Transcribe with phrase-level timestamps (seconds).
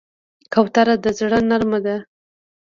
[0.53, 1.97] کوتره د زړه نرمه ده.